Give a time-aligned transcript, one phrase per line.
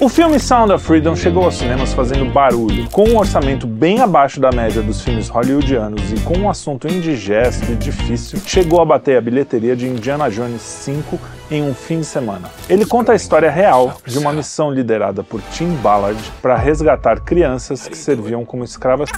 [0.00, 4.40] O filme Sound of Freedom chegou aos cinemas fazendo barulho, com um orçamento bem abaixo
[4.40, 9.18] da média dos filmes hollywoodianos e com um assunto indigesto e difícil, chegou a bater
[9.18, 12.48] a bilheteria de Indiana Jones 5 em um fim de semana.
[12.68, 17.88] Ele conta a história real de uma missão liderada por Tim Ballard para resgatar crianças
[17.88, 19.10] que serviam como escravas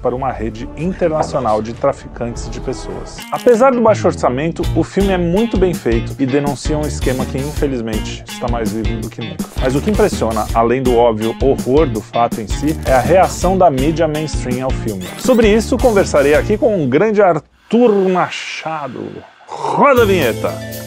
[0.00, 3.18] para uma rede internacional de traficantes de pessoas.
[3.30, 7.38] Apesar do baixo orçamento, o filme é muito bem feito e denuncia um esquema que
[7.38, 9.44] infelizmente está mais vivo do que nunca.
[9.60, 13.58] Mas o que impressiona, além do óbvio horror do fato em si, é a reação
[13.58, 15.06] da mídia mainstream ao filme.
[15.18, 19.22] Sobre isso, conversarei aqui com um grande Arthur Machado.
[19.46, 20.83] Roda a vinheta!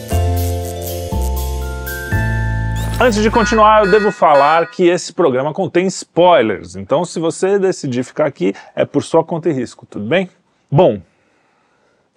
[3.00, 8.02] Antes de continuar, eu devo falar que esse programa contém spoilers, então se você decidir
[8.02, 10.28] ficar aqui, é por sua conta e risco, tudo bem?
[10.68, 11.00] Bom,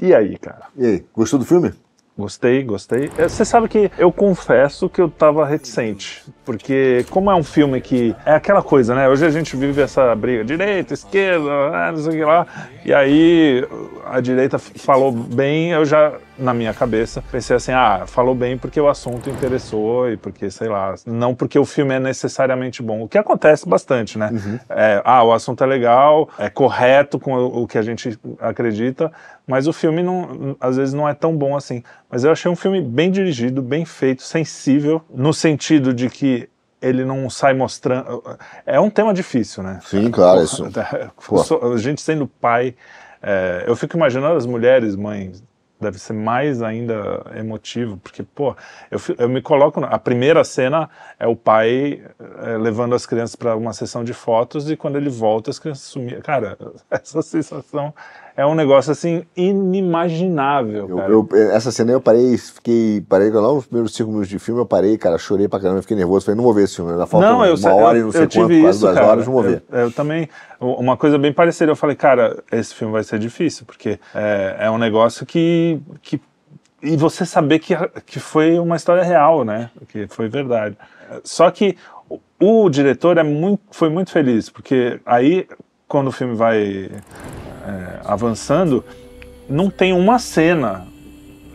[0.02, 0.64] e aí, cara?
[0.76, 1.72] E aí, gostou do filme?
[2.18, 3.12] Gostei, gostei.
[3.18, 7.80] É, Você sabe que eu confesso que eu tava reticente, porque como é um filme
[7.80, 9.08] que é aquela coisa, né?
[9.08, 12.48] Hoje a gente vive essa briga direita, esquerda, ah, não sei o que lá,
[12.84, 13.68] e aí
[14.06, 18.80] a direita falou bem, eu já na minha cabeça pensei assim, ah, falou bem porque
[18.80, 23.08] o assunto interessou e porque sei lá, não porque o filme é necessariamente bom, o
[23.08, 24.32] que acontece bastante, né?
[24.70, 29.12] É, ah, o assunto é legal, é correto com o, o que a gente acredita,
[29.46, 31.84] mas o filme não, às vezes não é tão bom assim.
[32.10, 36.50] Mas eu achei um filme bem dirigido, bem feito, sensível, no sentido de que
[36.82, 38.24] ele não sai mostrando.
[38.66, 39.80] É um tema difícil, né?
[39.84, 40.66] Sim, claro, isso.
[41.74, 42.76] A gente sendo pai,
[43.22, 45.44] é, eu fico imaginando as mulheres, mães,
[45.82, 48.56] deve ser mais ainda emotivo, porque, pô,
[48.90, 49.84] eu, eu me coloco.
[49.84, 52.04] A primeira cena é o pai
[52.44, 55.86] é, levando as crianças para uma sessão de fotos e quando ele volta as crianças
[55.86, 56.22] sumiram.
[56.22, 56.58] Cara,
[56.90, 57.94] essa sensação
[58.36, 60.88] é um negócio assim inimaginável.
[60.90, 61.12] Eu- cara.
[61.12, 64.66] eu- essa cena eu parei, fiquei, parei lá nos primeiros cinco minutos de filme, eu
[64.66, 67.28] parei, cara, chorei pra caramba, fiquei nervoso, falei, não vou ver esse filme, ainda falta
[67.28, 69.08] não, uma eu, hora eu, e não sei eu quanto, quase isso, duas cara.
[69.08, 69.64] horas, não vou ver.
[69.72, 70.30] Eu, também,
[70.60, 74.72] uma coisa bem parecida, eu falei, cara, esse filme vai ser difícil, porque é, é
[74.72, 76.22] um negócio que, que
[76.84, 79.70] e você saber que, que foi uma história real, né?
[79.88, 80.76] Que foi verdade.
[81.24, 81.78] Só que
[82.10, 85.48] o, o diretor é muito, foi muito feliz, porque aí,
[85.88, 86.90] quando o filme vai
[87.66, 88.84] é, avançando,
[89.50, 90.88] não tem uma cena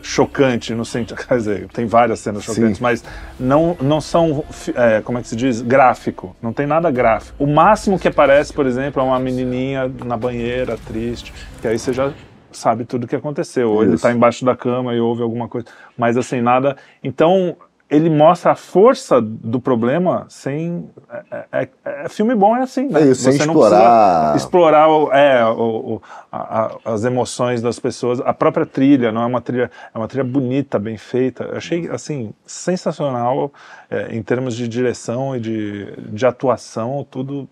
[0.01, 2.55] chocante no sentido, quer dizer, tem várias cenas Sim.
[2.55, 3.03] chocantes, mas
[3.39, 7.35] não, não são, é, como é que se diz, gráfico, não tem nada gráfico.
[7.43, 11.91] O máximo que aparece, por exemplo, é uma menininha na banheira, triste, que aí você
[11.91, 12.11] já
[12.51, 13.95] sabe tudo o que aconteceu, ou ele Isso.
[13.95, 16.77] está embaixo da cama e ouve alguma coisa, mas assim, nada...
[17.03, 17.57] Então,
[17.89, 20.89] ele mostra a força do problema sem...
[21.31, 23.01] É, é- é- filme bom é assim, né?
[23.01, 27.61] É isso, sem Você não explorar- explorar o- é, o- o- a- a- as emoções
[27.61, 28.19] das pessoas.
[28.21, 31.45] A própria trilha, não é uma trilha, é uma trilha bonita, bem feita.
[31.45, 33.51] Eu achei assim sensacional
[33.89, 37.47] é, em termos de direção e de, de atuação, tudo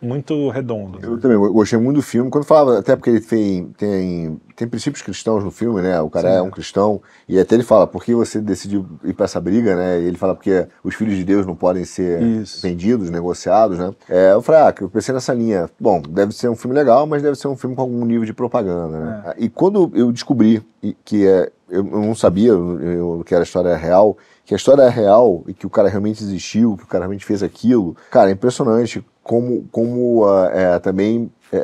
[0.00, 0.98] muito redondo.
[1.02, 4.68] Eu também eu gostei muito do filme, quando falava, até porque ele tem, tem, tem
[4.68, 6.00] princípios cristãos no filme, né?
[6.00, 6.36] O cara Sim.
[6.36, 9.74] é um cristão, e até ele fala, por que você decidiu ir pra essa briga,
[9.74, 10.00] né?
[10.00, 12.62] E ele fala porque os filhos de Deus não podem ser Isso.
[12.62, 13.92] vendidos, negociados, né?
[14.08, 15.68] É, eu falei, ah, eu pensei nessa linha.
[15.80, 18.32] Bom, deve ser um filme legal, mas deve ser um filme com algum nível de
[18.32, 19.34] propaganda, né?
[19.38, 20.62] E quando eu descobri
[21.04, 24.82] que é, eu eu não sabia eu, que era a história real, que a história
[24.82, 28.30] é real e que o cara realmente existiu, que o cara realmente fez aquilo, cara,
[28.30, 31.58] é impressionante como, como ah, é, também é,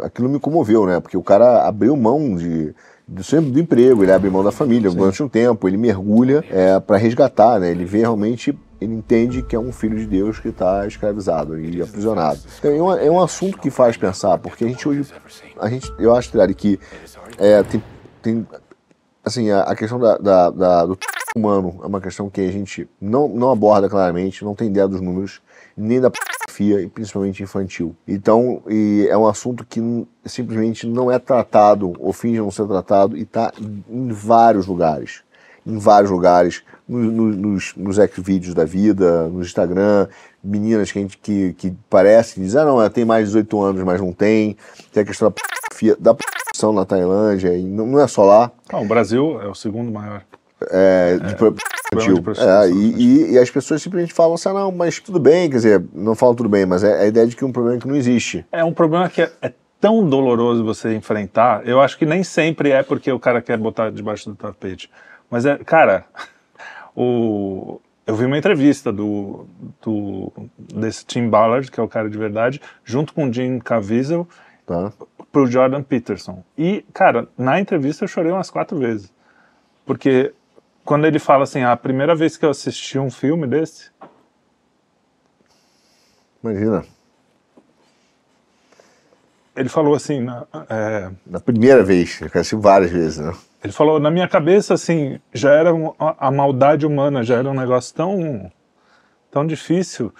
[0.00, 0.98] é, aquilo me comoveu, né?
[0.98, 2.74] Porque o cara abriu mão de
[3.06, 6.80] do seu do emprego, ele abre mão da família durante um tempo, ele mergulha é,
[6.80, 7.70] para resgatar, né?
[7.70, 11.82] Ele vê realmente, ele entende que é um filho de Deus que está escravizado e
[11.82, 12.38] aprisionado.
[12.58, 15.04] Então, é, um, é um assunto que faz pensar, porque a gente hoje,
[15.60, 16.80] a gente, eu acho, Trari, que
[17.36, 17.82] é, tem,
[18.22, 18.46] tem
[19.22, 20.98] assim, a, a questão da, da- da- do
[21.36, 25.00] humano é uma questão que a gente não, não aborda claramente, não tem ideia dos
[25.02, 25.42] números,
[25.76, 27.94] nem da pornografia, principalmente infantil.
[28.06, 28.62] Então,
[29.08, 29.80] é um assunto que
[30.24, 33.52] simplesmente não é tratado, ou finge não ser tratado, e está
[33.88, 35.22] em vários lugares.
[35.66, 40.08] Em vários lugares, no- no- nos, nos Xvideos da vida, no Instagram,
[40.42, 43.82] meninas que, gente, que, que parecem, dizem, ah não, ela tem mais de 18 anos,
[43.84, 44.56] mas não tem.
[44.92, 46.16] Tem a questão da pornografia, da
[46.74, 50.22] na Tailândia, e não, não é só lá Ah, o Brasil é o segundo maior.
[50.70, 52.22] É, de infantil.
[52.22, 55.56] prostituição, É, e, e- as pessoas simplesmente falam assim, ah, não, mas tudo bem, quer
[55.56, 57.86] dizer, não falam tudo bem, mas é a ideia de que é um problema que
[57.88, 58.44] não existe.
[58.52, 61.66] É um problema que é, é tão doloroso você enfrentar.
[61.66, 64.90] Eu acho que nem sempre é porque o cara quer botar debaixo do tapete.
[65.30, 66.04] Mas é, cara,
[66.96, 69.46] o, eu vi uma entrevista do,
[69.84, 74.26] do desse Tim Ballard, que é o cara de verdade, junto com o Jim Caviezel,
[74.64, 74.92] Tá?
[75.32, 76.44] pro Jordan Peterson.
[76.56, 79.12] E, cara, na entrevista eu chorei umas quatro vezes.
[79.84, 80.32] Porque
[80.84, 83.90] quando ele fala assim, "Ah, a primeira vez que eu assisti um filme desse,
[86.42, 86.84] Imagina.
[89.54, 93.32] Ele falou assim, na, é, Na primeira vez, eu assisti várias vezes, né?
[93.62, 97.48] ele falou, na minha cabeça, assim, já era um- a, a maldade humana, já era
[97.48, 98.50] um negócio tão,
[99.30, 100.12] tão difícil.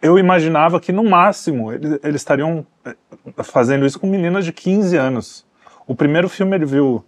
[0.00, 2.94] Eu imaginava que, no máximo, eles, eles estariam eh,
[3.42, 5.44] fazendo isso com meninas de 15 anos.
[5.84, 7.04] O primeiro filme ele viu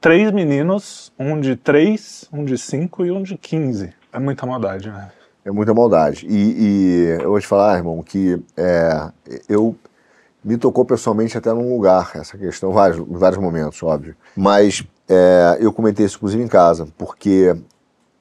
[0.00, 3.92] três meninos, um de 3, um de 5 e um de 15.
[4.12, 5.10] É muita maldade, né?
[5.44, 6.26] É muita maldade.
[6.28, 9.10] E, e eu vou te falar, irmão, que é,
[9.48, 9.76] eu
[10.44, 14.14] me tocou pessoalmente até num lugar, essa questão, vários, em vários momentos, óbvio.
[14.36, 17.56] Mas é, eu comentei isso, inclusive, em casa, porque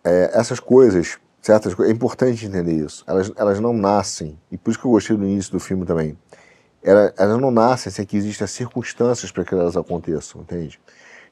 [0.04, 3.04] é, essas coisas, certas coisas, é importante entender isso.
[3.08, 6.18] Elas, elas não nascem, e por isso que eu gostei do início do filme também.
[6.84, 10.80] Ela- elas não nascem sem que existam circunstâncias para que elas aconteçam, entende?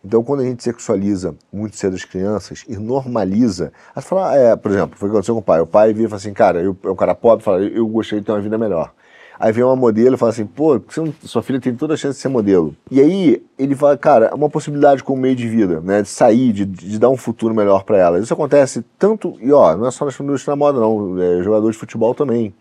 [0.05, 4.55] Então, quando a gente sexualiza muito cedo as crianças e normaliza, a gente fala, é,
[4.55, 5.59] por exemplo, foi o que aconteceu com o pai.
[5.61, 8.19] O pai vira e fala assim, cara, eu, é um cara pobre, fala, eu gostaria
[8.21, 8.93] de ter uma vida melhor.
[9.39, 12.17] Aí vem uma modelo e fala assim, pô, não- sua filha tem toda a chance
[12.17, 12.75] de ser modelo.
[12.89, 16.03] E aí ele fala, cara, é uma possibilidade como meio de vida, né?
[16.03, 18.19] De sair, de, de dar um futuro melhor para ela.
[18.19, 21.69] Isso acontece tanto, e ó, não é só na indústria da moda, não, é jogador
[21.71, 22.53] de futebol também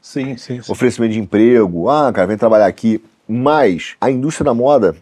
[0.00, 0.72] Sim, sim, sim.
[0.72, 3.02] oferecimento de emprego, ah, cara, vem trabalhar aqui.
[3.28, 4.94] Mas a indústria da moda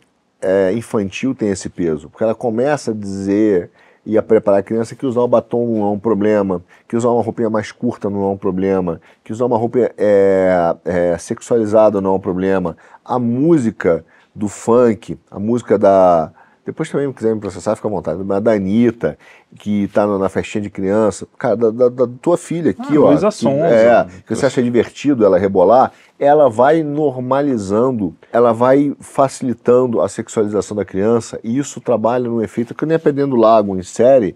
[0.45, 3.71] é, infantil tem esse peso, porque ela começa a dizer
[4.07, 7.09] e a preparar a criança que usar o batom não é um problema, que usar
[7.09, 12.01] uma roupinha mais curta não é um problema, que usar uma roupa é, é, sexualizada
[12.01, 12.77] não é um problema.
[13.05, 14.05] A música
[14.35, 16.33] do funk, a música da.
[16.65, 18.23] Depois também, se quiser me processar, fica à vontade.
[18.25, 19.19] Mas da Anitta,
[19.59, 21.27] que tá na festinha de criança.
[21.39, 23.09] Cara, da, da- da tua filha aqui, Ah, ó.
[23.11, 23.67] Luísa Sonza.
[23.67, 30.77] É, que você acha divertido ela rebolar, ela vai normalizando, ela vai facilitando a sexualização
[30.77, 34.35] da criança, e isso trabalha no efeito que nem é lago em série.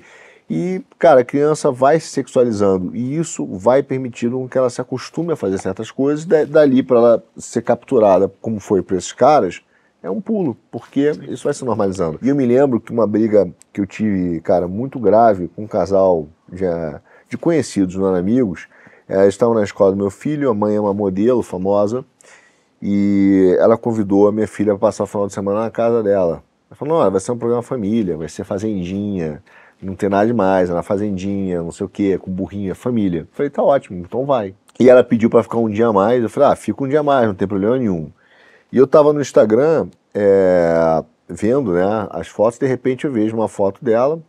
[0.50, 5.32] E, cara, a criança vai se sexualizando, e isso vai permitindo que ela se acostume
[5.32, 9.60] a fazer certas coisas, da- dali para ela ser capturada, como foi para esses caras,
[10.02, 12.18] é um pulo, porque isso vai se normalizando.
[12.22, 15.66] E eu me lembro que uma briga que eu tive, cara, muito grave com um
[15.66, 16.64] casal de,
[17.28, 18.68] de conhecidos, não eram amigos,
[19.08, 22.04] eh, eles estavam na escola do meu filho, a mãe é uma modelo famosa,
[22.80, 26.42] e ela convidou a minha filha para passar o final de semana na casa dela.
[26.70, 29.42] Ela falou, não, vai ser um programa família, vai ser fazendinha,
[29.82, 33.20] não tem nada demais, é na fazendinha, não sei o quê, com burrinha, família.
[33.20, 34.54] Eu falei, tá ótimo, então vai.
[34.78, 37.00] E ela pediu para ficar um dia a mais, eu falei, ah, fica um dia
[37.00, 38.12] a mais, não tem problema nenhum.
[38.72, 43.48] E eu tava no Instagram é, vendo né, as fotos, de repente eu vejo uma
[43.48, 44.20] foto dela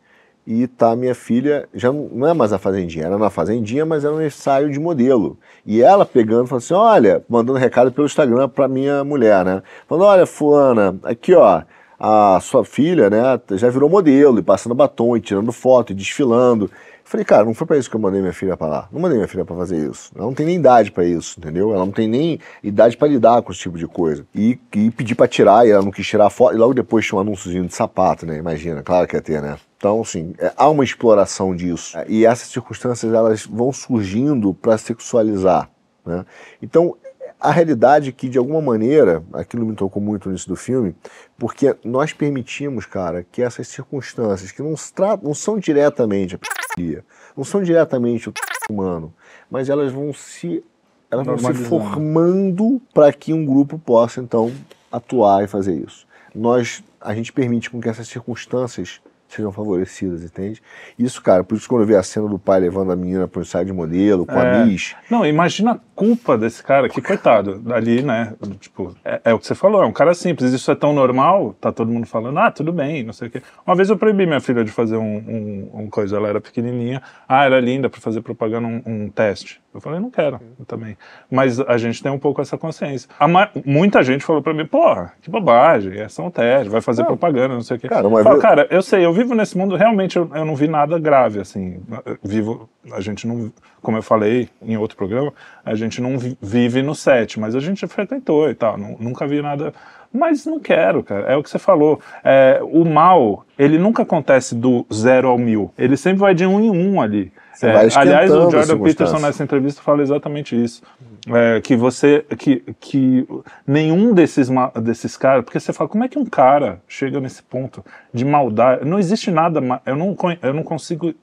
[0.46, 4.14] e tá minha filha, já não é mais na fazendinha, era na fazendinha, mas era
[4.14, 5.38] um ensaio de modelo.
[5.64, 9.62] E ela pegando, falando assim, olha, mandando recado pelo Instagram pra minha mulher, né?
[9.88, 11.62] Falando, olha, fulana, aqui ó,
[12.00, 16.72] a sua filha, né, já virou modelo, e passando batom, e tirando foto, e desfilando.
[17.10, 18.88] Falei, cara, não foi pra isso que eu mandei minha filha pra lá.
[18.92, 20.12] Não mandei minha filha pra fazer isso.
[20.16, 21.74] Ela não tem nem idade pra isso, entendeu?
[21.74, 24.28] Ela não tem nem idade pra lidar com esse tipo de coisa.
[24.36, 26.54] E, e pedi pra tirar, e ela não quis tirar a foto.
[26.54, 28.38] E logo depois tinha um anúnciozinho de sapato, né?
[28.38, 29.58] Imagina, claro que ia ter, né?
[29.76, 31.98] Então, assim, é, há uma exploração disso.
[32.08, 35.68] E essas circunstâncias, elas vão surgindo pra sexualizar,
[36.06, 36.24] né?
[36.62, 36.96] Então,
[37.40, 40.94] a realidade é que, de alguma maneira, aquilo me tocou muito nisso do filme,
[41.38, 44.76] porque nós permitimos, cara, que essas circunstâncias, que não,
[45.24, 47.06] não são diretamente a pedofilia,
[47.38, 48.34] não são diretamente o
[48.70, 49.14] humano,
[49.50, 50.64] mas elas vão se,
[51.10, 54.52] elas vão se formando para que um grupo possa, então,
[54.92, 56.06] atuar e fazer isso.
[56.36, 60.62] Nós, a gente permite com que essas circunstâncias sejam favorecidas, entende?
[60.98, 63.40] Isso, cara, por isso quando eu vi a cena do pai levando a menina para
[63.40, 64.66] o ensaio de modelo, com a É.
[64.66, 68.34] Miss, Não, imagina a culpa desse cara, que coitado, ali, né?
[68.60, 71.56] Tipo, é, é o que você falou, é um cara simples, isso é tão normal,
[71.60, 73.42] tá todo mundo falando, ah, tudo bem, não sei o quê.
[73.66, 77.02] Uma vez eu proibi minha filha de fazer um, um, um coisa, ela era pequenininha,
[77.28, 79.62] ah, era linda para fazer propaganda, um, um teste.
[79.72, 80.98] Eu falei, não quero, eu também.
[81.30, 83.08] Mas a gente tem um pouco essa consciência.
[83.20, 86.82] A ma- muita gente falou pra mim, porra, que bobagem, é só um teste, vai
[86.82, 87.88] fazer propaganda, não sei o quê.
[87.88, 90.68] Cara, falo, vez- cara, eu sei, eu vivo nesse mundo, realmente eu, eu não vi
[90.68, 91.80] nada grave, assim.
[92.06, 95.32] Eu Vivo, a gente não, como eu falei em outro programa,
[95.64, 99.28] a gente não vi- vive no set, mas a gente frequentou e tal, nu- nunca
[99.28, 99.72] vi nada.
[100.12, 102.00] Mas não quero, cara, é o que você falou.
[102.24, 106.60] É, o mal, ele nunca acontece do zero ao mil, ele sempre vai de um
[106.60, 107.32] em um ali.
[107.62, 109.06] É, aliás, o Jordan circunstância.
[109.06, 110.82] Peterson nessa entrevista fala exatamente isso.
[111.28, 113.28] É, que você, que, que
[113.68, 114.50] nenhum desses,
[114.82, 118.86] desses caras, porque você fala, como é que um cara chega nesse ponto de maldade?
[118.86, 121.14] Não existe nada, eu não, eu não consigo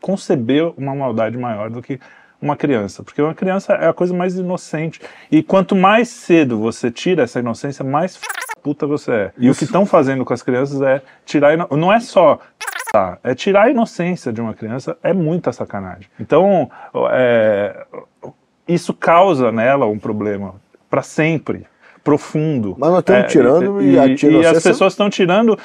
[0.00, 2.00] conceber uma maldade maior do que
[2.40, 5.00] uma criança, porque uma criança é a coisa mais inocente.
[5.30, 8.18] E quanto mais cedo você tira essa inocência, mais
[8.62, 9.32] puta você é.
[9.38, 11.56] E o que estão fazendo com as crianças é tirar.
[11.70, 12.40] Não é só
[13.22, 16.08] É tirar a inocência de uma criança é muita sacanagem.
[16.20, 16.70] Então,
[17.10, 17.86] é,
[18.68, 20.54] isso causa nela um problema
[20.90, 21.66] para sempre
[22.04, 22.74] profundo.
[22.78, 25.58] Mas nós estamos É, tirando e, e, a e as pessoas estão tirando.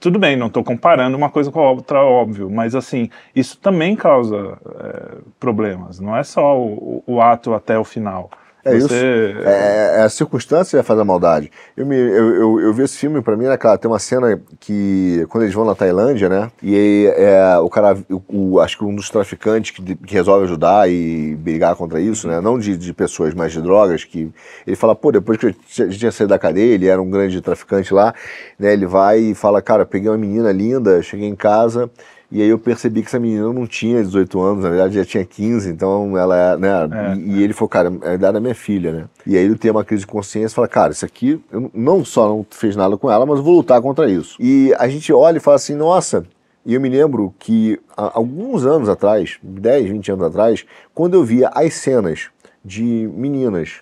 [0.00, 3.94] Tudo bem, não estou comparando uma coisa com a outra, óbvio, mas assim, isso também
[3.94, 6.00] causa é, problemas.
[6.00, 8.30] Não é só o, o ato até o final.
[8.64, 8.88] É isso.
[8.88, 11.50] Você- É, é a circunstância que faz a maldade.
[11.76, 14.40] Eu, me, eu, eu, eu vi esse filme, pra mim, né, cara, tem uma cena
[14.58, 18.22] que, quando eles vão na Tailândia, né, e aí, é, o cara, o,
[18.54, 22.40] o- acho que um dos traficantes que, que resolve ajudar e brigar contra isso, né,
[22.40, 24.30] não de, de pessoas, mas de drogas, que
[24.66, 27.40] ele fala, pô, depois que eu tinha- tinha saído da cadeia, ele era um grande
[27.40, 28.14] traficante lá,
[28.58, 31.90] né, ele vai e fala, cara, peguei uma menina linda, cheguei em casa,
[32.34, 35.24] e aí eu percebi que essa menina não tinha 18 anos, na verdade já tinha
[35.24, 37.14] 15, então ela, né, É.
[37.16, 39.04] e, e ele falou, cara, é a idade da minha filha, né?
[39.26, 42.04] E aí ele tem uma crise de consciência e fala, cara, isso aqui, eu não
[42.04, 44.36] só não fiz nada com ela, mas vou lutar contra isso.
[44.40, 46.24] E a gente olha e fala assim, nossa,
[46.66, 50.64] e eu me lembro que alguns anos atrás, 10, 20 anos atrás,
[50.94, 52.28] quando eu via as cenas
[52.64, 53.74] de meninas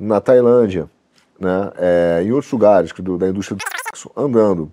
[0.00, 0.86] na Tailândia,
[1.38, 4.70] né, é, em outros lugares do- da indústria do sexo, andando,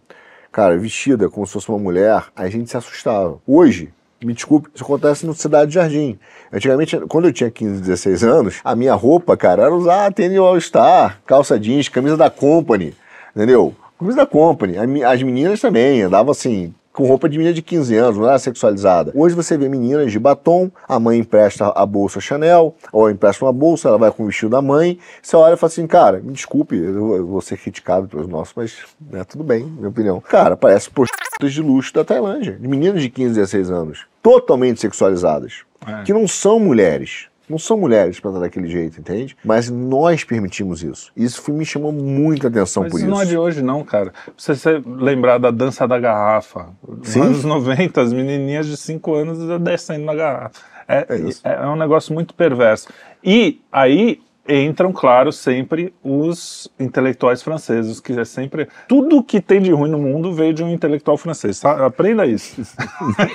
[0.52, 3.40] cara, vestida como se fosse uma mulher, a gente se assustava.
[3.48, 6.20] Hoje, me desculpe, isso acontece no Cidade Jardim.
[6.52, 11.22] Antigamente, quando eu tinha 15, 16 anos, a minha roupa, cara, era usar tênis All-Star,
[11.26, 12.94] calça jeans, camisa da Company,
[13.36, 13.74] entendeu?
[13.98, 14.76] Camisa da Company.
[15.06, 19.14] As meninas também andavam assim, com roupa de menina de 15 anos, não era sexualizada.
[19.16, 23.54] Hoje você vê meninas de batom, a mãe empresta a bolsa Chanel, ou empresta uma
[23.54, 25.00] bolsa, ela vai com o vestido da mãe.
[25.22, 28.54] Você olha e fala assim, cara, me desculpe, eu eu vou ser criticado pelos nossos,
[28.54, 28.78] mas
[29.10, 30.20] né, tudo bem, minha opinião.
[30.20, 35.62] Cara, parece prostitutas de luxo da Tailândia, de meninas de 15, 16 anos, totalmente sexualizadas,
[35.88, 36.04] É.
[36.04, 37.28] que não são mulheres.
[37.50, 39.36] Não são mulheres para estar daquele jeito, entende?
[39.44, 41.12] Mas nós permitimos isso.
[41.18, 43.16] Isso me chamou muita atenção Mas por isso isso.
[43.16, 44.14] não é de hoje, não, cara.
[44.38, 46.68] Você se lembrar da dança da garrafa.
[46.88, 47.22] Nos Sim.
[47.22, 50.62] anos 90, as menininhas de 5 anos descendo na garrafa.
[50.88, 51.42] É, É isso.
[51.48, 52.88] é um negócio muito perverso.
[53.24, 58.68] E aí entram, claro, sempre os intelectuais franceses, que é sempre.
[58.88, 61.58] Tudo que tem de ruim no mundo veio de um intelectual francês.
[61.58, 61.84] sabe?
[61.84, 62.62] Aprenda isso.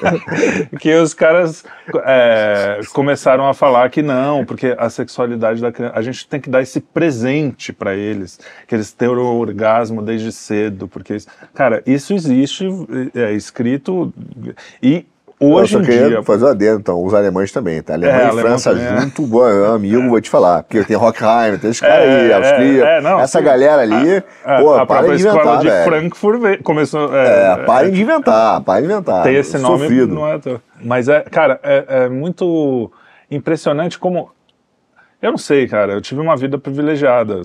[0.81, 1.65] que os caras
[2.05, 5.95] é, começaram a falar que não, porque a sexualidade da criança.
[5.97, 10.33] A gente tem que dar esse presente para eles, que eles tenham o orgasmo desde
[10.33, 11.17] cedo, porque.
[11.55, 12.67] Cara, isso existe,
[13.15, 14.13] é escrito.
[14.83, 15.07] E
[15.41, 16.23] hoje eu só queria dia.
[16.23, 17.95] fazer um adendo, então, os alemães também, tá?
[17.95, 19.01] Alemanha É, e França também, é.
[19.01, 20.63] junto, bom, é um amigo, vou te falar.
[20.63, 23.45] Porque tem Rockheim, tem esse cara aí, É, Austria, é, é, não, essa sim.
[23.45, 25.85] galera ali, É, pô, a própria de inventar, de velho.
[25.85, 27.15] Frankfurt começou.
[27.15, 29.23] É, parem de inventar, parem de inventar.
[29.23, 30.15] tem esse nome, Sofrido.
[30.15, 30.41] não é.
[30.83, 32.91] Mas é, cara, é, é muito
[33.31, 34.31] impressionante como.
[35.21, 37.43] Eu não sei, cara, eu tive uma vida privilegiada.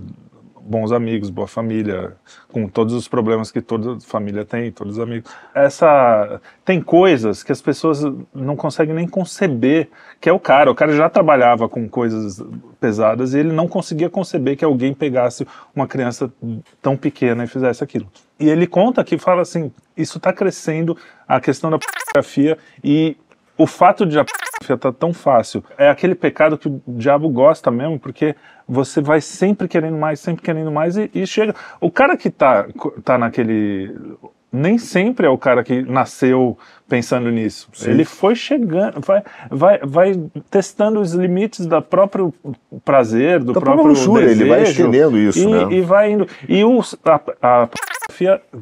[0.69, 2.15] Bons amigos, boa família,
[2.51, 5.31] com todos os problemas que toda família tem, todos os amigos.
[5.51, 6.39] Essa.
[6.63, 9.89] Tem coisas que as pessoas não conseguem nem conceber
[10.21, 10.69] que é o cara.
[10.69, 12.39] O cara já trabalhava com coisas
[12.79, 16.31] pesadas e ele não conseguia conceber que alguém pegasse uma criança
[16.79, 18.05] tão pequena e fizesse aquilo.
[18.39, 20.95] E ele conta que fala assim: isso está crescendo,
[21.27, 23.17] a questão da pornografia e
[23.57, 27.71] o fato de a pornografia estar tão fácil é aquele pecado que o diabo gosta
[27.71, 28.35] mesmo, porque
[28.69, 31.55] você vai sempre querendo mais, sempre querendo mais e, e chega.
[31.81, 32.67] O cara que tá,
[33.03, 33.95] tá naquele.
[34.51, 37.69] Nem sempre é o cara que nasceu pensando nisso.
[37.71, 37.91] Sim.
[37.91, 42.33] Ele foi chegando, vai, vai, vai testando os limites do próprio
[42.83, 45.67] prazer, do Da próprio luxúria, ele vai desejo, estendendo isso, e, né?
[45.75, 46.27] e vai indo.
[46.47, 47.69] E os, a, a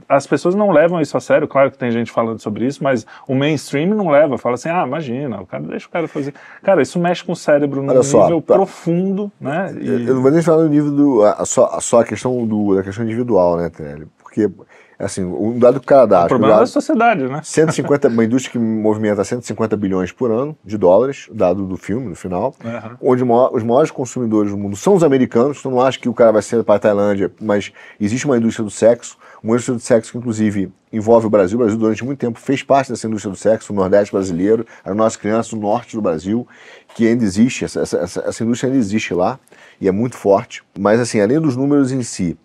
[0.07, 3.07] as pessoas não levam isso a sério, claro que tem gente falando sobre isso, mas
[3.27, 6.33] o mainstream não leva, fala assim, ah, imagina, o cara deixa o cara fazer.
[6.61, 8.53] Cara, isso mexe com o cérebro num Olha só, nível tá.
[8.53, 9.73] profundo, né?
[9.79, 11.23] E- Eu não vou nem falar no nível do.
[11.23, 14.07] A, só, só a questão do, da questão individual, né, Tenelli?
[14.21, 14.49] Porque,
[14.99, 16.21] assim, um dado que o cara dá.
[16.23, 17.41] o o problema dado- da sociedade, né?
[17.43, 22.15] 150, uma indústria que movimenta 150 bilhões por ano de dólares, dado do filme, no
[22.15, 22.97] final, Aham.
[23.01, 26.31] onde os maiores consumidores do mundo são os americanos, então não acho que o cara
[26.31, 30.11] vai ser para a Tailândia, mas existe uma indústria do sexo, uma indústria do sexo
[30.11, 33.37] que inclusive envolve o Brasil, o Brasil durante muito tempo fez parte dessa indústria do
[33.37, 36.47] sexo, o Nordeste brasileiro, as nossas crianças do Norte do Brasil,
[36.95, 39.37] que ainda existe, essa, essa, essa, essa indústria ainda existe lá,
[39.79, 42.37] e é muito forte, mas assim, além dos números em si,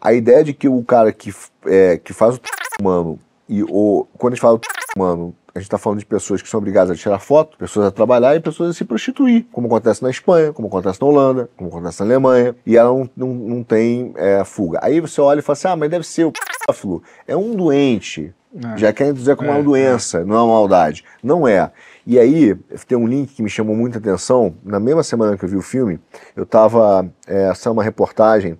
[0.00, 1.34] a ideia de que o cara que,
[1.66, 2.40] é, que faz o
[2.80, 4.62] humano e o, quando a gente fala do
[4.96, 7.90] humano, a gente está falando de pessoas que são obrigadas a tirar foto, pessoas a
[7.90, 11.70] trabalhar e pessoas a se prostituir, como acontece na Espanha, como acontece na Holanda, como
[11.70, 14.78] acontece na Alemanha, e ela não, não, não tem é, fuga.
[14.82, 18.32] Aí você olha e fala assim: ah, mas deve ser o pedófilo, é um doente.
[18.54, 18.78] É.
[18.78, 21.04] Já querem dizer como É, uma doença, não é uma maldade.
[21.22, 21.70] Não é.
[22.06, 22.54] E aí,
[22.86, 24.54] tem um link que me chamou muita atenção.
[24.64, 26.00] Na mesma semana que eu vi o filme,
[26.34, 27.06] eu estava.
[27.26, 28.56] É, essa é uma reportagem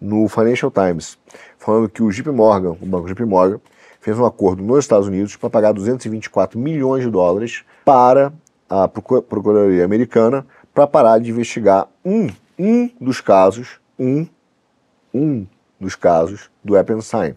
[0.00, 1.18] no Financial Times,
[1.58, 3.60] falando que o JP Morgan, o banco JP Morgan,
[4.00, 8.32] fez um acordo nos Estados Unidos para pagar 224 milhões de dólares para
[8.68, 12.28] a Procu- Procuradoria Americana para parar de investigar um,
[12.58, 14.26] um dos casos, um,
[15.12, 15.46] um
[15.80, 17.34] dos casos do Eppenstein.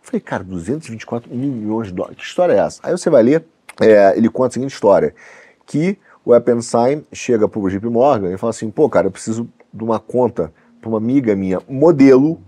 [0.00, 2.80] Falei, cara, 224 milhões de dólares, que história é essa?
[2.82, 3.44] Aí você vai ler,
[3.80, 5.14] é, ele conta a seguinte história,
[5.66, 9.48] que o Eppenstein chega para o JP Morgan e fala assim, pô, cara, eu preciso
[9.72, 10.52] de uma conta
[10.88, 12.40] para uma amiga minha, modelo,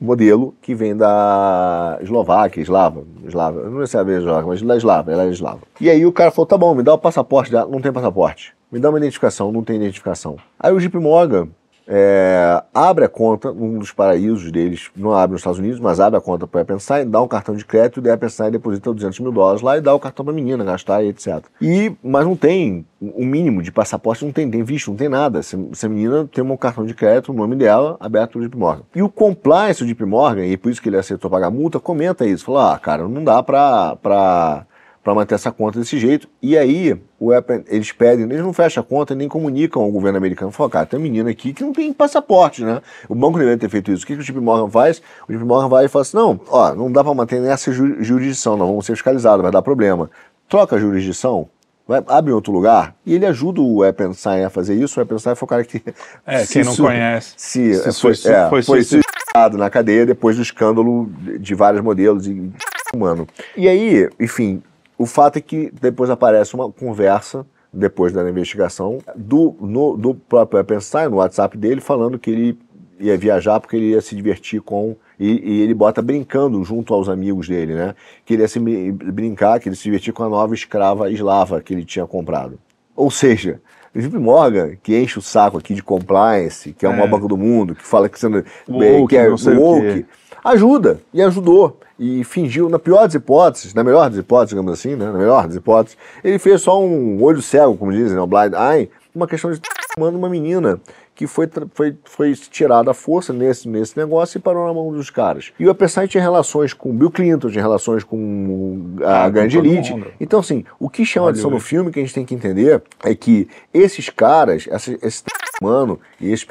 [0.00, 4.76] modelo que vem da Eslováquia, Eslava, Eslava, não sei se é a Eslováquia, mas da
[4.76, 5.60] Eslava, ela é Eslava.
[5.80, 8.54] E aí o cara falou, tá bom, me dá o passaporte, não tem passaporte.
[8.70, 10.36] Me dá uma identificação, não tem identificação.
[10.58, 11.48] Aí o JP Morgan
[11.88, 16.18] é, abre a conta num dos paraísos deles, não abre nos Estados Unidos, mas abre
[16.18, 19.20] a conta para a Appenstein, dá um cartão de crédito e a Appenstein deposita 200
[19.20, 21.44] mil dólares lá e dá o cartão para a menina gastar e etc.
[21.60, 25.08] E, mas não tem o um mínimo de passaporte, não tem, tem visto, não tem
[25.08, 25.38] nada.
[25.38, 28.82] Essa, essa menina tem um cartão de crédito, o nome dela, aberto pelo JP Morgan.
[28.94, 32.26] E o compliance do JP Morgan, e por isso que ele aceitou pagar multa, comenta
[32.26, 32.46] isso.
[32.46, 34.66] Falou, ah, cara, não dá para
[35.06, 36.28] para manter essa conta desse jeito.
[36.42, 40.18] E aí, o Apple, eles pedem, eles não fecham a conta nem comunicam ao governo
[40.18, 40.50] americano.
[40.50, 42.82] Falam, cara, tem um menino aqui que não tem passaporte, né?
[43.08, 44.02] O banco deveria ter feito isso.
[44.02, 45.00] O que, que o JP Morgan faz?
[45.28, 48.56] O JP Morgan vai e fala assim: não, ó, não dá para manter nessa jurisdição,
[48.56, 50.10] não, vamos ser fiscalizados, vai dar problema.
[50.48, 51.48] Troca a jurisdição,
[51.86, 54.98] vai, abre em outro lugar, e ele ajuda o Eppenstein a fazer isso.
[54.98, 55.84] O Eppenstein foi o cara que.
[56.26, 57.32] É, quem não conhece.
[57.36, 61.08] Se, se foi, foi, é, foi, foi suicidado na cadeia depois do escândalo
[61.38, 62.50] de vários modelos e
[62.92, 63.28] humano.
[63.56, 64.60] E aí, enfim,
[64.98, 70.60] o fato é que depois aparece uma conversa, depois da investigação, do, no, do próprio
[70.60, 72.58] Eppenstein, no WhatsApp dele, falando que ele
[72.98, 74.96] ia viajar porque ele ia se divertir com.
[75.18, 77.94] E, e, ele bota brincando junto aos amigos dele, né?
[78.24, 81.74] Que ele ia se brincar, que ele se divertir com a nova escrava eslava que
[81.74, 82.58] ele tinha comprado.
[82.94, 83.60] Ou seja,
[83.94, 86.96] o JP Morgan, que enche o saco aqui de compliance, que é o é.
[86.96, 90.06] maior banco do mundo, que fala que, sendo, woke, que é woke,
[90.50, 94.94] ajuda e ajudou e fingiu, na pior das hipóteses, na melhor das hipóteses, digamos assim,
[94.94, 98.26] né, na melhor das hipóteses, ele fez só um olho cego, como dizem, né, um
[98.26, 99.60] blind eye, uma questão de
[99.98, 100.78] manda uma menina
[101.14, 105.08] que foi, foi, foi tirada a força nesse, nesse negócio e parou na mão dos
[105.08, 105.54] caras.
[105.58, 109.92] E o Epstein tinha relações com Bill Clinton, tinha relações com a ah, grande elite.
[109.92, 110.12] Mundo.
[110.20, 113.14] Então, assim, o que chama atenção no filme que a gente tem que entender é
[113.14, 115.24] que esses caras, esse, esse
[115.62, 116.46] humano e esses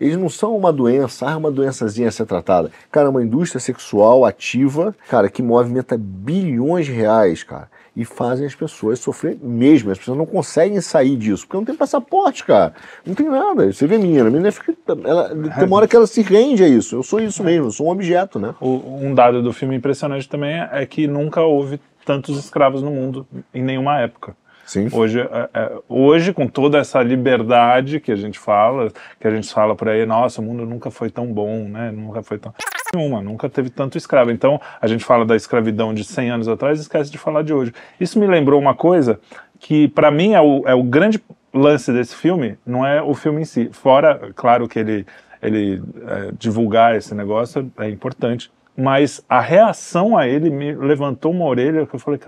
[0.00, 2.70] eles não são uma doença, ah, uma doençazinha a ser tratada.
[2.90, 7.68] Cara, é uma indústria sexual ativa, cara, que movimenta bilhões de reais, cara.
[7.96, 9.90] E fazem as pessoas sofrer mesmo.
[9.90, 12.72] As pessoas não conseguem sair disso, porque não tem passaporte, cara.
[13.04, 13.72] Não tem nada.
[13.72, 14.72] Você vê a menina, a menina fica.
[15.04, 16.94] Ela, tem uma hora que ela se rende a isso.
[16.94, 18.54] Eu sou isso mesmo, eu sou um objeto, né?
[18.60, 23.62] Um dado do filme impressionante também é que nunca houve tantos escravos no mundo em
[23.62, 24.36] nenhuma época.
[24.68, 24.86] Sim.
[24.92, 29.50] Hoje, é, é, hoje, com toda essa liberdade que a gente fala, que a gente
[29.50, 31.90] fala por aí, nossa, o mundo nunca foi tão bom, né?
[31.90, 32.52] Nunca foi tão.
[32.94, 34.30] Nenhuma, nunca teve tanto escravo.
[34.30, 37.54] Então, a gente fala da escravidão de 100 anos atrás e esquece de falar de
[37.54, 37.72] hoje.
[37.98, 39.18] Isso me lembrou uma coisa
[39.58, 41.18] que, para mim, é o, é o grande
[41.52, 43.70] lance desse filme, não é o filme em si.
[43.72, 45.06] Fora, claro que ele,
[45.42, 48.50] ele é, divulgar esse negócio é importante
[48.80, 52.20] mas a reação a ele me levantou uma orelha que eu falei,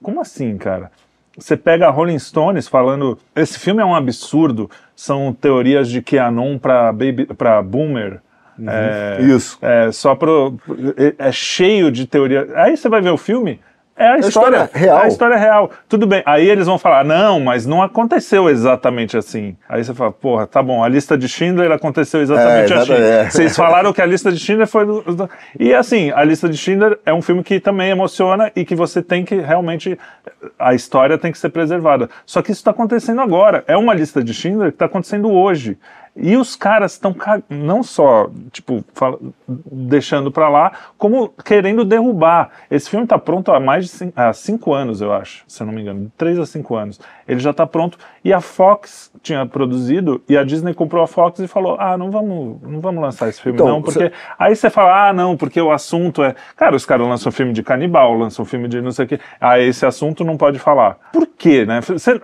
[0.00, 0.92] como assim, cara?
[1.38, 6.58] Você pega a Rolling Stones falando, esse filme é um absurdo, são teorias de QAnon
[6.58, 6.92] para
[7.36, 8.20] para boomer.
[8.58, 8.68] Uhum.
[8.68, 9.56] É, Isso.
[9.62, 10.58] É, só pro,
[10.96, 12.48] é, é cheio de teoria.
[12.56, 13.60] Aí você vai ver o filme,
[13.98, 14.98] é a, história, história, real.
[14.98, 15.70] É a história real.
[15.88, 16.22] Tudo bem.
[16.24, 19.56] Aí eles vão falar, não, mas não aconteceu exatamente assim.
[19.68, 22.92] Aí você fala, porra, tá bom, a lista de Schindler aconteceu exatamente é, assim.
[22.92, 23.30] É.
[23.30, 24.86] Vocês falaram que a lista de Schindler foi.
[25.58, 29.02] E assim, a lista de Schindler é um filme que também emociona e que você
[29.02, 29.98] tem que realmente.
[30.58, 32.08] A história tem que ser preservada.
[32.24, 33.64] Só que isso está acontecendo agora.
[33.66, 35.76] É uma lista de Schindler que está acontecendo hoje.
[36.16, 37.14] E os caras estão
[37.48, 38.84] não só, tipo,
[39.70, 42.50] deixando para lá, como querendo derrubar.
[42.70, 45.66] Esse filme está pronto há mais de cinco, há cinco anos, eu acho, se eu
[45.66, 47.00] não me engano, três a cinco anos.
[47.28, 47.98] Ele já está pronto.
[48.24, 52.10] E a Fox tinha produzido, e a Disney comprou a Fox e falou: ah, não
[52.10, 53.98] vamos, não vamos lançar esse filme, então, não, porque.
[53.98, 54.12] Você...
[54.38, 56.34] Aí você fala, ah, não, porque o assunto é.
[56.56, 59.20] Cara, os caras lançam filme de canibal, lançam filme de não sei o quê.
[59.40, 60.96] Ah, esse assunto não pode falar.
[61.12, 61.80] Por quê, né?
[61.80, 62.18] Você,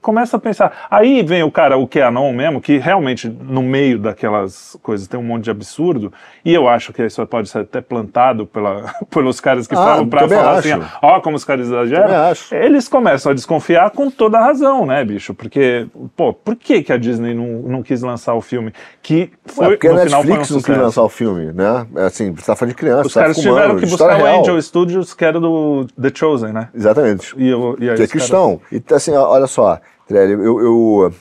[0.00, 0.86] começa a pensar.
[0.90, 5.22] Aí vem o cara, o Keanon mesmo, que realmente no meio daquelas coisas tem um
[5.22, 6.12] monte de absurdo,
[6.44, 10.08] e eu acho que isso pode ser até plantado pela, pelos caras que ah, falam
[10.08, 10.82] para falar assim, acho.
[10.82, 12.08] assim, ó, como os caras exageram,
[12.50, 15.34] eles começam a desconfiar com toda a razão, né, bicho?
[15.34, 18.72] Porque, pô, por que, que a Disney não, não quis lançar o filme?
[19.02, 21.86] Que foi, é porque no a Netflix final um não quis lançar o filme, né?
[21.96, 24.62] É assim, você tá falando de criança, Os caras fumando, tiveram que buscar o Angel
[24.62, 26.68] Studios, que era do The Chosen, né?
[26.74, 27.34] Exatamente.
[27.36, 28.60] E, eu, e aí, que é cristão.
[28.70, 31.12] E assim, olha só, eu, eu, eu,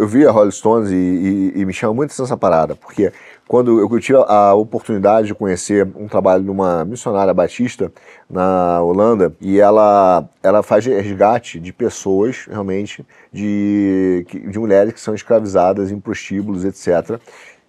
[0.00, 3.12] eu vi a Rolling Stones e, e, e me chama muito essa parada, porque
[3.48, 7.90] quando eu tive a oportunidade de conhecer um trabalho de uma missionária batista
[8.28, 15.14] na Holanda e ela, ela faz resgate de pessoas realmente, de, de mulheres que são
[15.14, 17.18] escravizadas em prostíbulos, etc.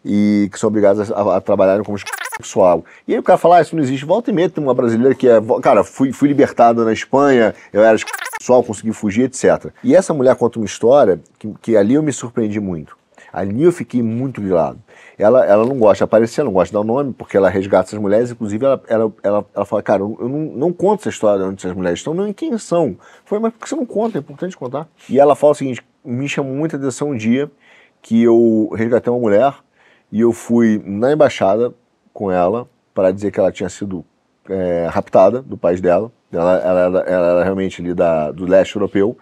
[0.03, 1.97] E que são obrigadas a, a trabalharem como
[2.35, 2.83] sexual.
[3.07, 4.05] E aí o cara fala, ah, isso não existe.
[4.05, 7.81] Volta e meia tem uma brasileira que é, cara, fui, fui libertada na Espanha, eu
[7.81, 7.97] era
[8.37, 9.71] sexual, consegui fugir, etc.
[9.81, 12.97] E essa mulher conta uma história que, que ali eu me surpreendi muito.
[13.31, 14.79] Ali eu fiquei muito grilado.
[15.19, 17.89] Ela, ela não gosta de aparecer, não gosta de dar o nome, porque ela resgata
[17.89, 18.31] essas mulheres.
[18.31, 21.75] Inclusive, ela, ela, ela, ela fala, cara, eu não, não conto essa história onde essas
[21.75, 22.97] mulheres estão, nem quem são.
[23.25, 24.17] Foi, mas por que você não conta?
[24.17, 24.87] É importante contar.
[25.09, 27.51] E ela fala o seguinte, me chamou muita atenção um dia
[28.01, 29.53] que eu resgatei uma mulher
[30.09, 31.73] e eu fui na embaixada
[32.13, 34.05] com ela para dizer que ela tinha sido
[34.49, 36.09] é, raptada do país dela.
[36.31, 39.17] Ela, ela, ela, ela era realmente ali da, do leste europeu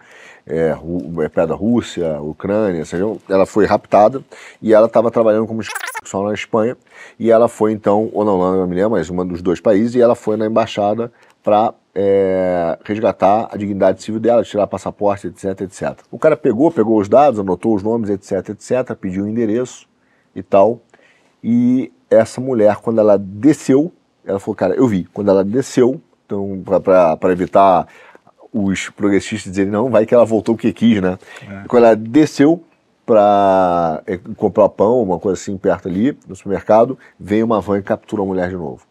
[0.48, 4.22] é, é, da Rússia, Ucrânia, seja, ela foi raptada
[4.62, 6.76] e ela estava trabalhando como sexual na Espanha
[7.18, 9.94] e ela foi então, ou na Holanda, não me lembro, mas um dos dois países,
[9.94, 15.60] e ela foi na embaixada para é, resgatar a dignidade civil dela, tirar passaporte, etc,
[15.62, 15.98] etc.
[16.10, 19.86] O cara pegou, pegou os dados, anotou os nomes, etc, etc, pediu o um endereço
[20.34, 20.80] e tal,
[21.42, 23.92] e essa mulher, quando ela desceu,
[24.24, 27.88] ela falou, cara, eu vi, quando ela desceu, então, para evitar
[28.64, 31.18] os progressistas dizerem, não, vai que ela voltou porque quis, né?
[31.42, 31.64] É.
[31.68, 32.62] Quando ela desceu
[33.04, 37.82] para é, comprar pão, uma coisa assim, perto ali, no supermercado, vem uma van e
[37.82, 38.82] captura a mulher de novo.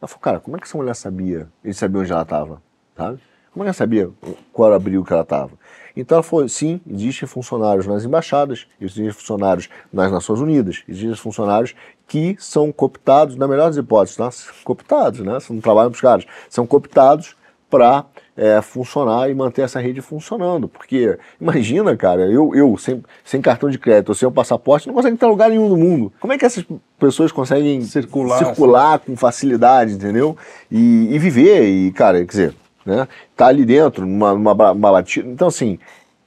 [0.00, 1.46] Ela falou, cara, como é que essa mulher sabia?
[1.62, 2.62] Ele sabia onde ela estava,
[2.96, 3.20] sabe?
[3.52, 4.10] Como é que ela sabia
[4.52, 5.50] qual era o abrigo que ela estava?
[5.94, 11.74] Então ela falou, sim, existem funcionários nas embaixadas, existem funcionários nas Nações Unidas, existem funcionários
[12.06, 14.30] que são cooptados, na melhor das hipóteses, tá?
[14.64, 15.34] cooptados, né?
[15.34, 17.36] Você não trabalham para os caras, são cooptados
[17.70, 18.04] para
[18.36, 20.68] é, funcionar e manter essa rede funcionando.
[20.68, 24.94] Porque, imagina, cara, eu, eu sem, sem cartão de crédito ou sem o passaporte, não
[24.94, 26.12] consigo entrar em lugar nenhum do mundo.
[26.18, 26.64] Como é que essas
[26.98, 30.36] pessoas conseguem circular, circular com facilidade, entendeu?
[30.70, 32.54] E, e viver, e, cara, quer dizer,
[32.84, 33.06] né?
[33.36, 35.28] Tá ali dentro, numa, numa, numa batida.
[35.28, 35.78] Então, assim,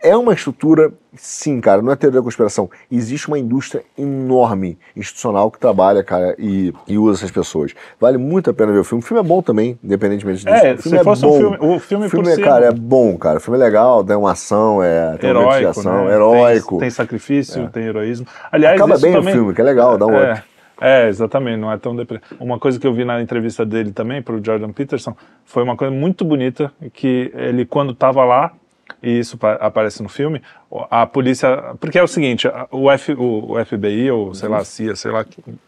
[0.04, 2.70] é uma estrutura, sim, cara, não é teoria da conspiração.
[2.92, 7.74] Existe uma indústria enorme, institucional, que trabalha, cara, e, e usa essas pessoas.
[8.00, 9.02] Vale muito a pena ver o filme.
[9.02, 10.50] O filme é bom também, independentemente disso.
[10.50, 11.30] É, o filme se é fosse bom.
[11.30, 13.38] Um filme, o filme, o filme é, cara, é bom, cara.
[13.38, 16.14] O filme é legal, tem uma ação, é, tem heróico, uma ação, né?
[16.14, 16.70] heróico.
[16.72, 17.68] Tem, tem sacrifício, é.
[17.68, 18.28] tem heroísmo.
[18.52, 20.44] Aliás, Acaba bem também, o filme, que é legal, dá um é, outro.
[20.82, 22.44] É, exatamente, não é tão depressivo.
[22.44, 25.78] Uma coisa que eu vi na entrevista dele também, para o Jordan Peterson, foi uma
[25.78, 28.52] coisa muito bonita, que ele, quando estava lá,
[29.02, 30.42] e isso aparece no filme,
[30.90, 34.66] a polícia, porque é o seguinte, o, F, o, o FBI, ou sei lá, a
[34.66, 35.26] CIA, sei lá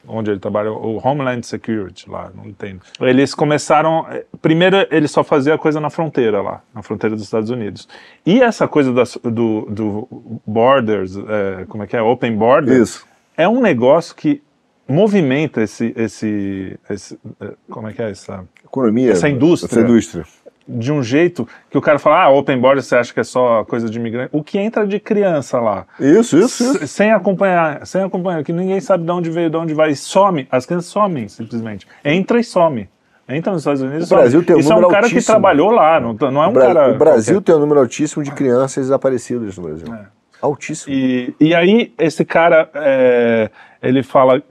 [0.07, 2.81] onde ele trabalha, o Homeland Security lá, não entendo.
[3.01, 7.49] Eles começaram, eh, primeiro ele só fazia coisa na fronteira lá, na fronteira dos Estados
[7.49, 7.87] Unidos.
[8.25, 13.07] E essa coisa das, do, do borders, é, como é que é, open borders, isso.
[13.35, 14.41] é um negócio que
[14.87, 18.45] movimenta esse, esse, esse eh, como é que é essa...
[18.63, 19.11] Economia.
[19.11, 19.71] Essa indústria.
[19.71, 20.25] Essa indústria
[20.67, 23.63] de um jeito que o cara fala, ah, open border você acha que é só
[23.65, 24.29] coisa de imigrante.
[24.31, 25.85] O que entra de criança lá.
[25.99, 26.87] Isso, isso, isso.
[26.87, 30.47] Sem acompanhar, sem acompanhar, que ninguém sabe de onde veio, de onde vai, e some.
[30.51, 31.87] As crianças somem, simplesmente.
[32.03, 32.89] Entra e some.
[33.27, 34.11] Entra nos Estados Unidos.
[34.11, 35.21] O Brasil tem um Isso número é um cara altíssimo.
[35.21, 36.91] que trabalhou lá, não, não é um o cara.
[36.91, 37.45] O Brasil qualquer.
[37.45, 39.87] tem um número altíssimo de crianças desaparecidas no Brasil.
[39.93, 40.05] É.
[40.41, 40.93] Altíssimo.
[40.93, 43.49] E, e aí, esse cara, é,
[43.81, 44.41] ele fala,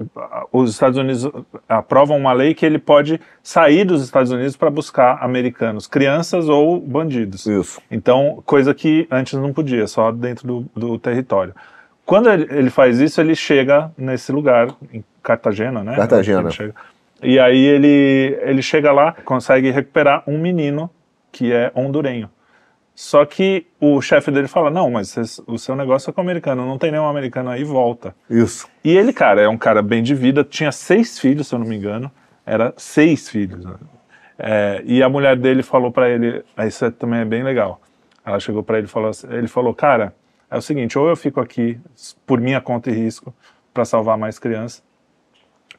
[0.52, 1.28] os Estados Unidos
[1.68, 6.80] aprovam uma lei que ele pode sair dos Estados Unidos para buscar americanos, crianças ou
[6.80, 7.46] bandidos.
[7.46, 7.80] Isso.
[7.90, 11.54] Então, coisa que antes não podia, só dentro do, do território.
[12.04, 15.96] Quando ele, ele, faz isso, ele chega nesse lugar, em Cartagena, né?
[15.96, 16.50] Cartagena.
[17.22, 20.90] E aí ele, ele chega lá, consegue recuperar um menino
[21.32, 22.28] que é hondurenho.
[22.94, 26.64] Só que o chefe dele fala: Não, mas o seu negócio é com o americano,
[26.64, 28.14] não tem nenhum americano aí, volta.
[28.30, 28.68] Isso.
[28.84, 31.66] E ele, cara, é um cara bem de vida, tinha seis filhos, se eu não
[31.66, 32.10] me engano.
[32.46, 33.64] Era seis filhos.
[33.64, 33.74] Né?
[34.38, 37.80] É, e a mulher dele falou para ele: Isso também é bem legal.
[38.24, 40.14] Ela chegou para ele e falou: assim, Ele falou, cara,
[40.48, 41.80] é o seguinte, ou eu fico aqui
[42.24, 43.34] por minha conta e risco
[43.72, 44.84] para salvar mais crianças,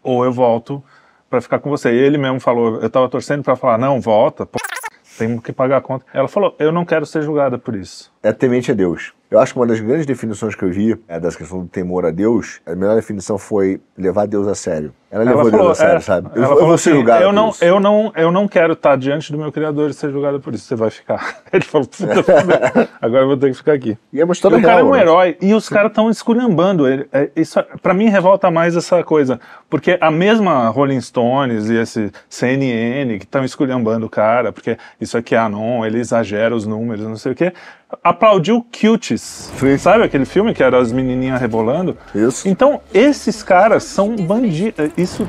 [0.04, 0.84] ou eu volto
[1.30, 1.93] para ficar com você.
[1.93, 4.60] E ele mesmo falou: Eu tava torcendo para falar: Não, volta, pô
[5.17, 6.06] tem que pagar a conta.
[6.13, 8.12] Ela falou: Eu não quero ser julgada por isso.
[8.21, 9.13] É temente a Deus.
[9.30, 12.06] Eu acho que uma das grandes definições que eu vi é dessa questão do temor
[12.06, 14.93] a Deus, a melhor definição foi levar Deus a sério.
[15.12, 16.30] Ela levou Ela Deus falou, a sério, é, sabe?
[16.36, 19.32] Eu, eu vou ser assim, julgado eu não, eu, não, eu não quero estar diante
[19.32, 21.38] do meu criador e ser julgado por isso, você vai ficar.
[21.54, 22.88] Ele falou, puta, fudeu.
[23.02, 23.98] agora eu vou ter que ficar aqui.
[24.12, 25.02] E é uma E história o cara é real, um né?
[25.02, 27.08] herói e os caras estão esculhambando ele.
[27.13, 29.39] É, isso, para mim, revolta mais essa coisa.
[29.70, 35.18] Porque a mesma Rolling Stones e esse CNN que estão esculhambando o cara, porque isso
[35.18, 37.54] aqui é anon, ele exagera os números, não sei o quê,
[38.04, 39.52] aplaudiu Cuties.
[39.58, 39.78] Sim.
[39.78, 41.98] Sabe aquele filme que era as menininhas rebolando?
[42.13, 42.48] Isso.
[42.48, 44.91] Então, esses caras são bandidos.
[44.97, 45.27] Isso.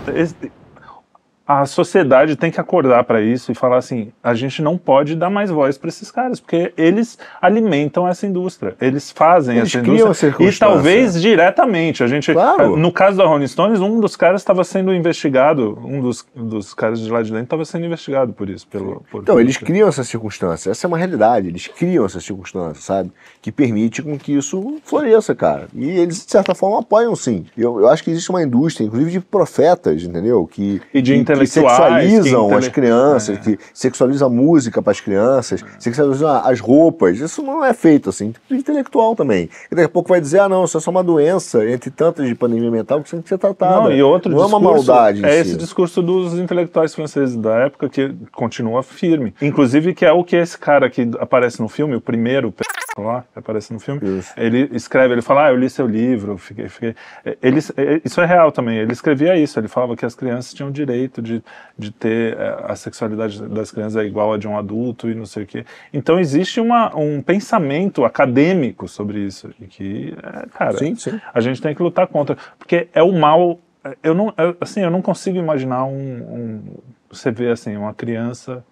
[1.47, 5.31] A sociedade tem que acordar para isso e falar assim: a gente não pode dar
[5.31, 10.35] mais voz para esses caras, porque eles alimentam essa indústria, eles fazem Eles essa indústria
[10.41, 12.03] e talvez diretamente.
[12.03, 12.77] A gente, Claro.
[12.77, 17.01] no caso da Rolling Stones, um dos caras estava sendo investigado, um dos, dos caras
[17.01, 19.05] de lá de dentro estava sendo investigado por isso, pelo.
[19.11, 20.71] Por, Então, eles criam essa circunstância.
[20.71, 21.49] Essa é uma realidade.
[21.49, 23.13] Eles criam essa circunstância, sabe?
[23.41, 25.69] Que permite com que isso floresça, cara.
[25.75, 27.47] E eles, de certa forma, apoiam sim.
[27.57, 30.47] Eu, eu acho que existe uma indústria, inclusive de profetas, entendeu?
[30.47, 33.41] Que, E de que, que sexualizam as crianças, É.
[33.41, 37.19] que sexualizam a música para as crianças, sexualizam as roupas.
[37.19, 38.33] Isso não é feito assim.
[38.51, 39.49] Intelectual também.
[39.71, 42.27] E daqui a pouco vai dizer, ah, não, isso é só uma doença, entre tantas
[42.27, 43.83] de pandemia mental, que tem que ser tratada.
[43.83, 45.25] Não, e outro não é discurso, uma maldade.
[45.25, 45.51] É si.
[45.51, 49.35] esse discurso dos intelectuais franceses da época que continua firme.
[49.41, 52.53] Inclusive, que é o que esse cara que aparece no filme, o primeiro
[52.99, 54.33] lá, que aparece no filme, Isso.
[54.39, 56.95] ele escreve, ele fala, ah, eu li seu livro, fiquei, fiquei...
[57.43, 60.71] Ele, é, isso é real também, ele escrevia isso, ele falava que as crianças tinham
[60.71, 61.43] direito de,
[61.79, 65.27] de ter é, a sexualidade das crianças é igual a de um adulto e não
[65.27, 65.65] sei o quê.
[65.93, 71.21] Então existe uma, um pensamento acadêmico sobre isso, e que, é, cara, Sim, sim.
[71.35, 73.59] a gente tem que lutar contra, porque é o mal.
[74.03, 76.63] Eu não, assim, eu não consigo imaginar um, um-
[77.11, 78.65] você vê assim uma criança,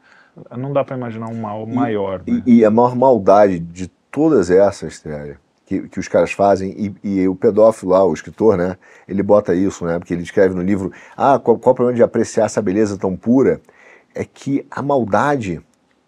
[0.56, 2.20] não dá para imaginar um mal maior.
[2.26, 2.42] né?
[2.46, 7.20] E, e a maior maldade de todas essas, Trélia, que, que os caras fazem, e,
[7.22, 8.76] e o pedófilo lá, o escritor, né,
[9.08, 12.02] ele bota isso, né, porque ele escreve no livro, ah, qual, qual o problema de
[12.02, 13.60] apreciar essa beleza tão pura?
[14.14, 15.60] É que a maldade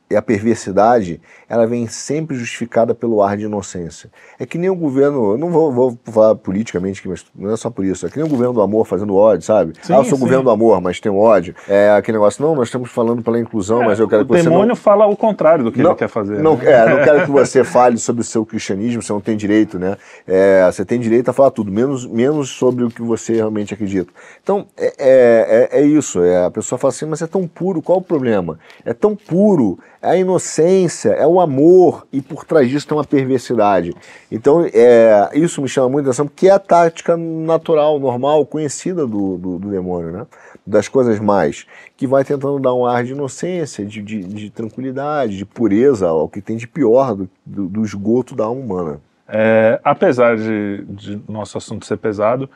[0.09, 4.11] e a perversidade, ela vem sempre justificada pelo ar de inocência.
[4.39, 7.57] É que nem o governo, eu não vou, vou falar politicamente, aqui, mas não é
[7.57, 9.73] só por isso, é que nem o governo do amor fazendo ódio, sabe?
[9.83, 10.21] Sim, ah, eu sou o sim.
[10.25, 11.55] governo do amor, mas tem ódio.
[11.69, 14.33] É aquele negócio, não, nós estamos falando pela inclusão, mas eu quero É, o que
[14.35, 14.53] você não...
[14.53, 16.41] demônio fala o contrário do que Não, ele quer fazer.
[16.41, 16.71] Não, né?
[16.71, 19.97] é, não quero que você fale sobre o seu cristianismo, você não tem direito, né?
[20.27, 24.13] É, você tem direito a falar tudo, menos, menos sobre o que você realmente acredita.
[24.43, 26.23] Então, é, é, é- é isso.
[26.23, 28.59] É, a pessoa fala assim, mas é tão puro, qual o problema?
[28.85, 33.05] É tão puro, é a inocência, é o amor, e por trás disso tem uma
[33.05, 33.95] perversidade.
[34.31, 39.37] Então, é, isso me chama muita atenção, porque é a tática natural, normal, conhecida do,
[39.37, 40.27] do, do demônio, né?
[40.67, 45.37] Das coisas mais, que vai tentando dar um ar de inocência, de, de, de tranquilidade,
[45.37, 49.01] de pureza, ao que tem de pior do, do, do esgoto da alma humana.
[49.29, 52.49] É, apesar de, de nosso assunto ser pesado,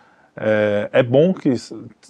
[0.42, 1.50] é, é bom que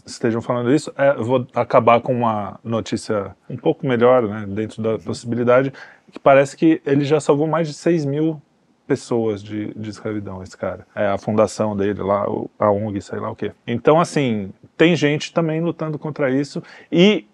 [0.07, 0.93] estejam falando isso.
[0.97, 5.73] É, vou acabar com uma notícia um pouco melhor, né, dentro da possibilidade,
[6.12, 8.40] que parece que ele já salvou mais de 6 mil
[8.87, 10.87] pessoas de, de escravidão, esse cara.
[10.95, 12.25] É a fundação dele lá,
[12.59, 13.51] a ONG, sei lá o quê.
[13.66, 17.27] Então, assim, tem gente também lutando contra isso e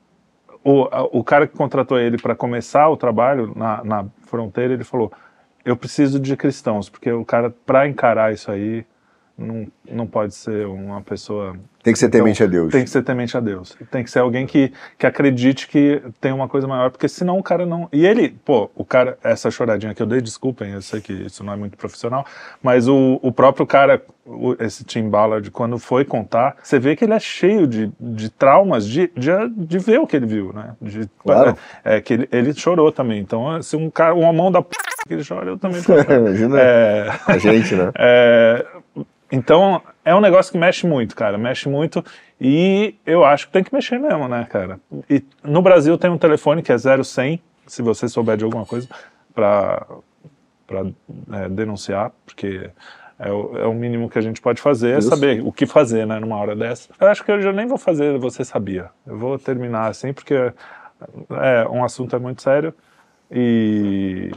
[0.65, 5.13] o, o cara que contratou ele para começar o trabalho na, na fronteira, ele falou:
[5.63, 8.85] eu preciso de cristãos, porque o cara, para encarar isso aí,
[9.37, 11.59] não, não pode ser uma pessoa.
[11.87, 12.72] Tem que ser Então, temente a Deus.
[12.72, 13.77] Tem que ser temente a Deus.
[13.92, 17.44] Tem que ser alguém que, que acredite que tem uma coisa maior, porque senão o
[17.44, 17.88] cara não.
[17.92, 21.44] E ele, pô, o cara, essa choradinha que eu dei, desculpem, eu sei que isso
[21.44, 22.27] não é muito profissional,
[22.61, 27.05] mas o, o próprio cara, o- esse Tim Ballard, quando foi contar, você vê que
[27.05, 30.75] ele é cheio de, de traumas de, de, de ver o que ele viu, né?
[30.83, 31.57] De, Claro.
[31.85, 33.20] É, que ele, ele chorou também.
[33.20, 34.75] Então, se um cara, uma mão da p
[35.07, 36.03] que ele chora, eu também choro.
[36.12, 37.92] Imagina É, a gente, né?
[37.96, 38.66] é,
[39.31, 41.37] então, é um negócio que mexe muito, cara.
[41.37, 42.03] Mexe muito
[42.40, 44.79] e eu acho que tem que mexer mesmo, né, cara?
[45.11, 48.88] E no Brasil tem um telefone que é 0100, se você souber de alguma coisa,
[49.35, 49.85] para
[51.33, 52.71] é, denunciar, porque
[53.19, 55.09] é o, é o mínimo que a gente pode fazer, é Isso.
[55.09, 56.88] saber o que fazer, né, numa hora dessa.
[57.01, 58.90] Eu acho que eu já nem vou fazer Você Sabia.
[59.05, 62.73] Eu vou terminar assim, porque é, um assunto é muito sério
[63.29, 64.31] e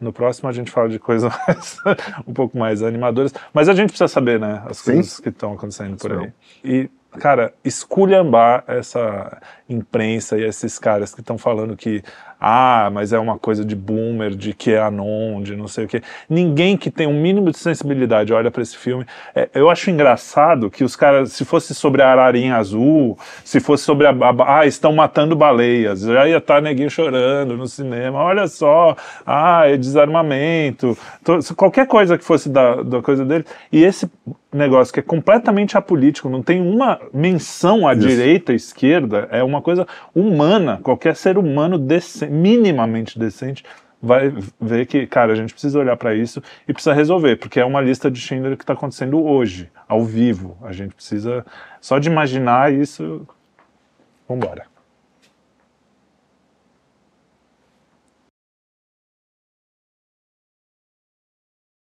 [0.00, 1.78] no próximo a gente fala de coisas mais-
[2.26, 3.32] um pouco mais animadoras.
[3.52, 4.62] Mas a gente precisa saber, né?
[4.66, 4.94] As Sim.
[4.94, 6.32] coisas que estão acontecendo por aí.
[6.64, 12.02] E, cara, esculhambar essa imprensa e esses caras que estão falando que
[12.40, 15.88] ah, mas é uma coisa de boomer, de que é anon, de não sei o
[15.88, 16.02] quê.
[16.28, 19.06] Ninguém que tem um mínimo de sensibilidade olha para esse filme.
[19.34, 23.84] É, eu acho engraçado que os caras, se fosse sobre a ararinha azul, se fosse
[23.84, 28.18] sobre a, a, ah, estão matando baleias, já ia estar tá neguinho chorando no cinema.
[28.18, 28.94] Olha só,
[29.26, 30.96] ah, é desarmamento,
[31.56, 33.44] qualquer coisa que fosse da, da coisa dele.
[33.72, 34.10] E esse
[34.56, 38.06] negócio que é completamente apolítico, não tem uma menção à Isso.
[38.06, 40.80] direita, à esquerda, é uma coisa humana.
[40.82, 41.78] Qualquer ser humano
[42.26, 43.64] decente, minimamente decente
[44.00, 47.64] vai ver que, cara, a gente precisa olhar para isso e precisa resolver, porque é
[47.64, 50.56] uma lista de Schindler que está acontecendo hoje, ao vivo.
[50.62, 51.44] A gente precisa
[51.80, 53.26] só de imaginar isso.
[54.28, 54.75] Vambora.